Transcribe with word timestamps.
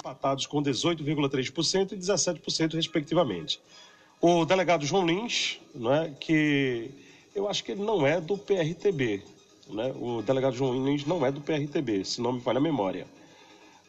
empatados 0.00 0.46
com 0.46 0.62
18,3% 0.62 1.92
e 1.92 1.96
17%, 1.96 2.74
respectivamente. 2.74 3.60
O 4.20 4.44
delegado 4.44 4.84
João 4.84 5.06
Lins, 5.06 5.58
né, 5.74 6.14
que 6.18 6.90
eu 7.34 7.48
acho 7.48 7.62
que 7.62 7.72
ele 7.72 7.82
não 7.82 8.06
é 8.06 8.20
do 8.20 8.36
PRTB, 8.36 9.22
né? 9.68 9.92
o 10.00 10.22
delegado 10.22 10.56
João 10.56 10.84
Lins 10.84 11.04
não 11.06 11.24
é 11.24 11.30
do 11.30 11.40
PRTB, 11.40 12.04
se 12.04 12.20
não 12.20 12.32
me 12.32 12.40
falha 12.40 12.58
a 12.58 12.62
memória. 12.62 13.06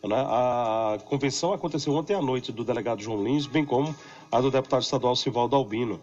Né? 0.04 0.16
A 0.16 1.00
convenção 1.06 1.54
aconteceu 1.54 1.94
ontem 1.94 2.14
à 2.14 2.22
noite 2.22 2.52
do 2.52 2.64
delegado 2.64 3.02
João 3.02 3.24
Lins, 3.24 3.48
bem 3.48 3.66
como 3.66 3.96
a 4.32 4.40
do 4.40 4.52
deputado 4.52 4.84
estadual 4.84 5.16
Sivaldo 5.16 5.56
Albino. 5.56 6.00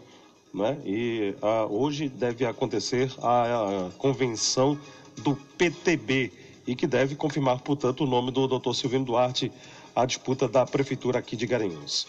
Né? 0.53 0.79
E 0.85 1.35
a, 1.41 1.67
hoje 1.67 2.09
deve 2.09 2.45
acontecer 2.45 3.13
a, 3.23 3.87
a, 3.87 3.91
convenção 3.99 4.79
do 5.19 5.37
PTB 5.57 6.33
e 6.67 6.75
que 6.75 6.87
deve 6.87 7.15
confirmar, 7.15 7.61
portanto, 7.61 8.05
o 8.05 8.07
nome 8.07 8.31
do 8.31 8.47
doutor 8.47 8.75
Silvino 8.75 9.05
Duarte 9.05 9.51
à 9.99 10.07
disputa 10.07 10.47
da 10.47 10.65
prefeitura 10.65 11.19
aqui 11.19 11.35
de 11.35 11.45
Garanhuns. 11.45 12.07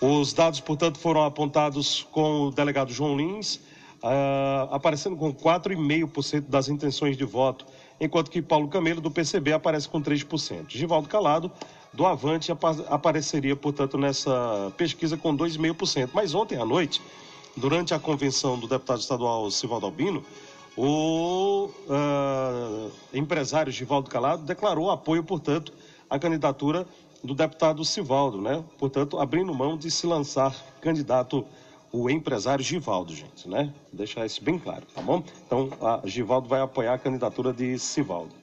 Os 0.00 0.32
dados, 0.32 0.58
portanto, 0.58 0.98
foram 0.98 1.22
apontados 1.22 2.06
com 2.10 2.46
o 2.46 2.50
delegado 2.50 2.90
João 2.90 3.14
Lins, 3.14 3.56
uh, 3.56 4.72
aparecendo 4.72 5.16
com 5.16 5.34
4,5% 5.34 6.46
das 6.48 6.68
intenções 6.68 7.14
de 7.14 7.24
voto, 7.24 7.66
enquanto 8.00 8.30
que 8.30 8.40
Paulo 8.40 8.68
Camelo, 8.68 9.02
do 9.02 9.10
PCB, 9.10 9.52
aparece 9.52 9.86
com 9.86 10.00
3%. 10.00 10.64
Givaldo 10.68 11.08
Calado, 11.08 11.52
do 11.92 12.06
Avante, 12.06 12.50
apareceria, 12.88 13.54
portanto, 13.54 13.98
nessa 13.98 14.72
pesquisa 14.78 15.16
com 15.18 15.36
2,5%. 15.36 16.10
Mas 16.14 16.34
ontem 16.34 16.58
à 16.58 16.64
noite, 16.64 17.02
durante 17.54 17.92
a 17.92 17.98
convenção 17.98 18.58
do 18.58 18.66
deputado 18.66 19.00
estadual 19.00 19.50
Sivaldo 19.50 19.84
Albino, 19.84 20.24
o 20.74 21.70
uh, 21.88 22.90
empresário 23.12 23.70
Givaldo 23.70 24.08
Calado 24.08 24.42
declarou 24.42 24.90
apoio, 24.90 25.22
portanto, 25.22 25.72
à 26.08 26.18
candidatura 26.18 26.86
do 27.22 27.34
deputado 27.34 27.84
Sivaldo, 27.84 28.40
né? 28.40 28.64
Portanto, 28.78 29.18
abrindo 29.18 29.54
mão 29.54 29.76
de 29.76 29.90
se 29.90 30.06
lançar 30.06 30.54
candidato 30.80 31.44
o 31.92 32.10
empresário 32.10 32.64
Givaldo, 32.64 33.14
gente, 33.14 33.48
né? 33.48 33.72
Deixar 33.92 34.26
isso 34.26 34.42
bem 34.42 34.58
claro, 34.58 34.84
tá 34.94 35.00
bom? 35.00 35.22
Então, 35.46 35.70
a 35.80 36.06
Givaldo 36.06 36.48
vai 36.48 36.60
apoiar 36.60 36.94
a 36.94 36.98
candidatura 36.98 37.52
de 37.52 37.78
Sivaldo. 37.78 38.34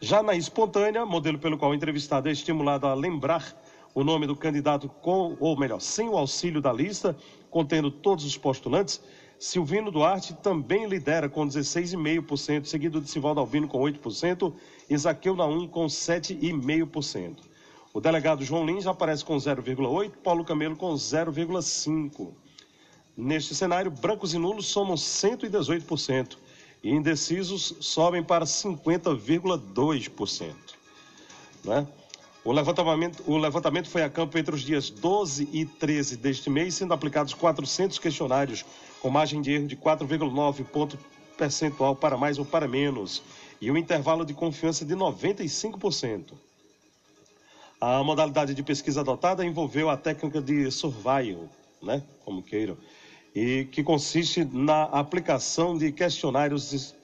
Já 0.00 0.22
na 0.22 0.34
espontânea, 0.34 1.04
modelo 1.04 1.38
pelo 1.38 1.56
qual 1.56 1.70
o 1.70 1.74
entrevistado 1.74 2.28
é 2.28 2.32
estimulado 2.32 2.86
a 2.86 2.94
lembrar 2.94 3.54
o 3.94 4.04
nome 4.04 4.26
do 4.26 4.36
candidato 4.36 4.88
com, 4.88 5.36
ou 5.40 5.58
melhor, 5.58 5.80
sem 5.80 6.08
o 6.08 6.16
auxílio 6.16 6.60
da 6.60 6.72
lista, 6.72 7.16
contendo 7.50 7.90
todos 7.90 8.24
os 8.24 8.36
postulantes, 8.36 9.00
Silvino 9.38 9.90
Duarte 9.90 10.34
também 10.34 10.86
lidera 10.86 11.28
com 11.28 11.46
16,5%, 11.46 12.64
seguido 12.64 13.00
de 13.00 13.08
Sivaldo 13.08 13.40
Alvino 13.40 13.68
com 13.68 13.80
8% 13.80 14.52
e 14.88 14.96
Zaqueu 14.96 15.36
Naum 15.36 15.66
com 15.66 15.86
7,5%. 15.86 17.53
O 17.94 18.00
delegado 18.00 18.44
João 18.44 18.66
Lins 18.66 18.88
aparece 18.88 19.24
com 19.24 19.36
0,8%, 19.36 20.10
Paulo 20.24 20.44
Camelo 20.44 20.74
com 20.74 20.92
0,5%. 20.94 22.32
Neste 23.16 23.54
cenário, 23.54 23.88
brancos 23.88 24.34
e 24.34 24.38
nulos 24.38 24.66
somam 24.66 24.96
118% 24.96 26.36
e 26.82 26.90
indecisos 26.90 27.76
sobem 27.78 28.20
para 28.20 28.44
50,2%. 28.44 30.52
Né? 31.62 31.86
O 32.44 32.50
levantamento, 32.50 33.22
o 33.28 33.38
levantamento 33.38 33.88
foi 33.88 34.02
a 34.02 34.10
campo 34.10 34.36
entre 34.38 34.52
os 34.52 34.62
dias 34.62 34.90
12 34.90 35.48
e 35.52 35.64
13 35.64 36.16
deste 36.16 36.50
mês, 36.50 36.74
sendo 36.74 36.94
aplicados 36.94 37.32
400 37.32 38.00
questionários, 38.00 38.64
com 39.00 39.08
margem 39.08 39.40
de 39.40 39.52
erro 39.52 39.68
de 39.68 39.76
4,9 39.76 40.64
ponto 40.64 40.98
percentual 41.38 41.94
para 41.94 42.16
mais 42.16 42.40
ou 42.40 42.44
para 42.44 42.66
menos, 42.66 43.22
e 43.60 43.70
um 43.70 43.76
intervalo 43.76 44.24
de 44.24 44.34
confiança 44.34 44.84
de 44.84 44.96
95%. 44.96 46.32
A 47.86 48.02
modalidade 48.02 48.54
de 48.54 48.62
pesquisa 48.62 49.02
adotada 49.02 49.44
envolveu 49.44 49.90
a 49.90 49.96
técnica 49.98 50.40
de 50.40 50.70
survival, 50.70 51.50
né, 51.82 52.02
como 52.24 52.42
queiram, 52.42 52.78
e 53.34 53.68
que 53.70 53.82
consiste 53.82 54.42
na 54.42 54.84
aplicação 54.84 55.76
de 55.76 55.92
questionários 55.92 56.94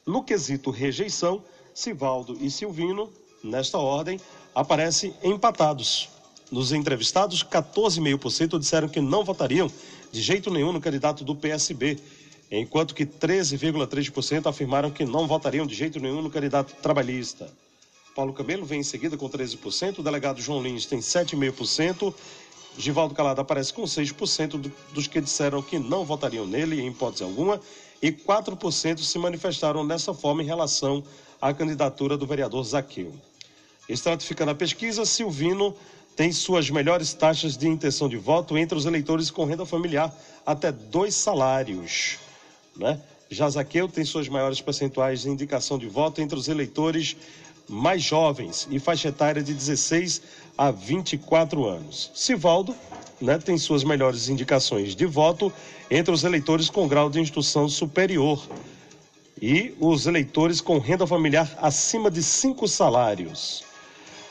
No 0.06 0.22
quesito 0.22 0.70
rejeição, 0.70 1.42
Sivaldo 1.80 2.36
e 2.41 2.50
Silvino, 2.50 3.10
nesta 3.42 3.78
ordem, 3.78 4.20
aparecem 4.54 5.14
empatados, 5.22 6.10
nos 6.52 6.72
entrevistados, 6.72 7.42
14,5% 7.42 8.58
disseram 8.58 8.88
que 8.88 9.00
não 9.00 9.24
votariam 9.24 9.70
de 10.12 10.20
jeito 10.20 10.50
nenhum 10.50 10.72
no 10.72 10.80
candidato 10.80 11.24
do 11.24 11.34
PSB, 11.34 11.98
enquanto 12.50 12.94
que 12.94 13.06
13,3% 13.06 14.46
afirmaram 14.46 14.90
que 14.90 15.06
não 15.06 15.26
votariam 15.26 15.66
de 15.66 15.74
jeito 15.74 15.98
nenhum 15.98 16.20
no 16.20 16.30
candidato 16.30 16.74
trabalhista. 16.82 17.50
Paulo 18.14 18.34
Camelo 18.34 18.66
vem 18.66 18.80
em 18.80 18.84
seguida 18.84 19.16
com 19.16 19.30
13%, 19.30 20.00
o 20.00 20.02
delegado 20.02 20.40
João 20.40 20.62
Lins 20.62 20.84
tem 20.84 20.98
7,5%, 20.98 22.12
Givaldo 22.76 23.14
Calado 23.14 23.40
aparece 23.40 23.72
com 23.72 23.84
6% 23.84 24.70
dos 24.92 25.06
que 25.06 25.20
disseram 25.20 25.62
que 25.62 25.78
não 25.78 26.04
votariam 26.04 26.46
nele, 26.46 26.80
em 26.80 26.88
hipótese 26.88 27.22
alguma, 27.22 27.60
e 28.03 28.11
4% 28.11 28.99
se 28.99 29.19
manifestaram 29.19 29.87
dessa 29.87 30.15
forma 30.15 30.43
em 30.43 30.47
relação 30.47 31.03
à 31.41 31.53
candidatura 31.53 32.16
do 32.16 32.27
vereador 32.27 32.65
Zaqueu. 32.65 33.12
Estratificando 33.88 34.53
a 34.53 34.55
pesquisa, 34.55 35.05
Silvino 35.05 35.75
tem 36.16 36.33
suas 36.33 36.71
melhores 36.71 37.12
taxas 37.12 37.56
de 37.56 37.69
intenção 37.69 38.09
de 38.09 38.16
voto 38.16 38.56
entre 38.56 38.77
os 38.77 38.87
eleitores 38.87 39.31
com 39.31 39.44
renda 39.44 39.65
familiar, 39.65 40.15
até 40.44 40.71
dois 40.71 41.15
salários. 41.15 42.19
Né? 42.77 43.00
Jazaqueu 43.31 43.88
tem 43.88 44.05
suas 44.05 44.28
maiores 44.28 44.61
percentuais 44.61 45.22
de 45.22 45.28
indicação 45.28 45.78
de 45.78 45.88
voto 45.88 46.21
entre 46.21 46.38
os 46.38 46.49
eleitores 46.49 47.17
mais 47.69 48.03
jovens 48.03 48.67
e 48.71 48.78
faixa 48.81 49.09
etária 49.09 49.43
de 49.43 49.55
16 49.55 50.22
a 50.59 50.71
24 50.71 51.65
anos. 51.67 52.11
Sivaldo 52.15 52.75
né, 53.20 53.38
tem 53.38 53.58
suas 53.58 53.84
melhores 53.84 54.28
indicações 54.28 54.94
de 54.94 55.06
voto 55.06 55.53
entre 55.91 56.12
os 56.12 56.25
eleitores 56.25 56.70
com 56.70 56.88
grau 56.88 57.10
de 57.10 57.20
instrução 57.20 57.69
superior 57.69 58.42
e 59.41 59.75
os 59.81 60.06
eleitores 60.06 60.60
com 60.60 60.78
renda 60.78 61.06
familiar 61.06 61.50
acima 61.60 62.10
de 62.10 62.22
cinco 62.22 62.69
salários. 62.69 63.64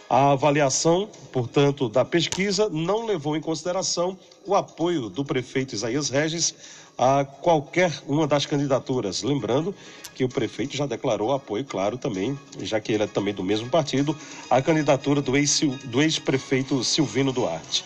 A 0.09 0.31
avaliação, 0.31 1.07
portanto, 1.31 1.87
da 1.87 2.03
pesquisa 2.03 2.67
não 2.69 3.05
levou 3.05 3.35
em 3.37 3.41
consideração 3.41 4.17
o 4.45 4.55
apoio 4.55 5.09
do 5.09 5.23
prefeito 5.23 5.75
Isaías 5.75 6.09
Regis 6.09 6.55
a 6.97 7.23
qualquer 7.23 7.93
uma 8.07 8.27
das 8.27 8.45
candidaturas. 8.45 9.21
Lembrando 9.21 9.73
que 10.15 10.23
o 10.23 10.29
prefeito 10.29 10.75
já 10.75 10.85
declarou 10.85 11.31
apoio, 11.31 11.63
claro, 11.63 11.97
também, 11.97 12.37
já 12.59 12.79
que 12.79 12.91
ele 12.91 13.03
é 13.03 13.07
também 13.07 13.33
do 13.33 13.43
mesmo 13.43 13.69
partido, 13.69 14.17
à 14.49 14.61
candidatura 14.61 15.21
do 15.21 16.01
ex-prefeito 16.01 16.83
Silvino 16.83 17.31
Duarte. 17.31 17.85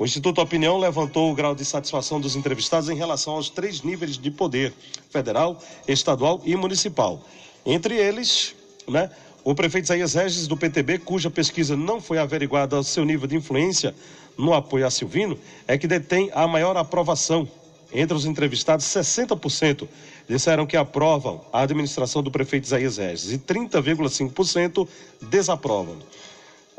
O 0.00 0.04
Instituto 0.06 0.40
Opinião 0.40 0.78
levantou 0.78 1.30
o 1.30 1.34
grau 1.34 1.54
de 1.54 1.62
satisfação 1.62 2.18
dos 2.18 2.34
entrevistados 2.34 2.88
em 2.88 2.94
relação 2.94 3.34
aos 3.34 3.50
três 3.50 3.82
níveis 3.82 4.16
de 4.16 4.30
poder: 4.30 4.72
federal, 5.10 5.62
estadual 5.86 6.40
e 6.42 6.56
municipal. 6.56 7.22
Entre 7.66 7.98
eles, 7.98 8.54
né, 8.88 9.10
o 9.44 9.54
prefeito 9.54 9.84
Isaías 9.84 10.14
Regis, 10.14 10.46
do 10.46 10.56
PTB, 10.56 11.00
cuja 11.00 11.28
pesquisa 11.28 11.76
não 11.76 12.00
foi 12.00 12.16
averiguada 12.16 12.76
ao 12.76 12.82
seu 12.82 13.04
nível 13.04 13.26
de 13.26 13.36
influência 13.36 13.94
no 14.38 14.54
apoio 14.54 14.86
a 14.86 14.90
Silvino, 14.90 15.38
é 15.68 15.76
que 15.76 15.86
detém 15.86 16.30
a 16.32 16.48
maior 16.48 16.78
aprovação. 16.78 17.46
Entre 17.92 18.16
os 18.16 18.24
entrevistados, 18.24 18.86
60% 18.86 19.86
disseram 20.26 20.64
que 20.64 20.78
aprovam 20.78 21.42
a 21.52 21.60
administração 21.60 22.22
do 22.22 22.30
prefeito 22.30 22.64
Isaías 22.64 22.96
Regis 22.96 23.32
e 23.32 23.38
30,5% 23.38 24.88
desaprovam. 25.28 25.98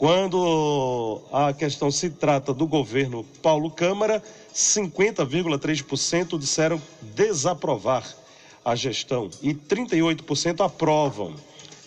Quando 0.02 1.22
a 1.32 1.54
questão 1.54 1.92
se 1.92 2.10
trata 2.10 2.56
do 2.56 2.66
governo 2.66 3.24
Paulo 3.40 3.70
Câmara, 3.70 4.20
50,3% 4.52 6.40
disseram 6.40 6.82
desaprovar 7.14 8.12
a 8.66 8.76
gestão 8.76 9.30
e 9.44 9.54
38% 9.54 10.66
aprovam 10.66 11.36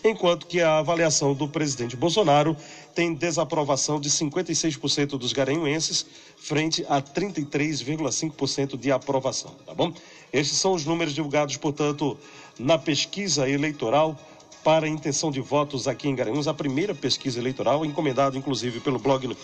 enquanto 0.04 0.46
que 0.46 0.60
a 0.60 0.78
avaliação 0.78 1.34
do 1.34 1.48
presidente 1.48 1.96
Bolsonaro 1.96 2.56
tem 2.94 3.12
desaprovação 3.12 3.98
de 3.98 4.08
56% 4.08 5.18
dos 5.18 5.32
garanhuenses, 5.32 6.06
frente 6.36 6.86
a 6.88 7.02
33,5% 7.02 8.78
de 8.78 8.92
aprovação, 8.92 9.56
tá 9.66 9.74
bom? 9.74 9.92
Estes 10.32 10.58
são 10.58 10.74
os 10.74 10.84
números 10.84 11.14
divulgados, 11.14 11.56
portanto, 11.56 12.16
na 12.60 12.78
pesquisa 12.78 13.50
eleitoral 13.50 14.16
para 14.64 14.86
a 14.86 14.88
intenção 14.88 15.30
de 15.30 15.40
votos 15.42 15.86
aqui 15.86 16.08
em 16.08 16.14
Garanhuns, 16.14 16.48
a 16.48 16.54
primeira 16.54 16.94
pesquisa 16.94 17.38
eleitoral, 17.38 17.84
encomendada 17.84 18.38
inclusive 18.38 18.80
pelo 18.80 18.98
blog 18.98 19.36